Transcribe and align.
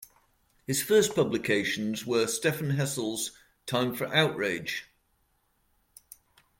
His 0.65 0.81
first 0.81 1.13
publications 1.13 2.07
were 2.07 2.25
Stephane 2.25 2.71
Hessel's 2.71 3.33
Time 3.67 3.93
for 3.93 4.07
Outrage! 4.07 4.85